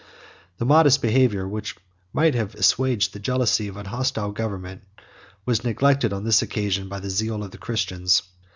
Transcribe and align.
The 0.57 0.65
modest 0.65 0.99
behavior 0.99 1.47
which 1.47 1.75
might 2.11 2.33
have 2.33 2.55
assuaged 2.55 3.13
the 3.13 3.19
jealousy 3.19 3.67
of 3.67 3.77
a 3.77 3.87
hostile 3.87 4.31
government 4.31 4.81
was 5.45 5.63
neglected, 5.63 6.11
on 6.11 6.23
this 6.23 6.41
occasion, 6.41 6.89
by 6.89 6.99
the 6.99 7.11
zeal 7.11 7.43
of 7.43 7.51
the 7.51 7.59
Christians. 7.59 8.23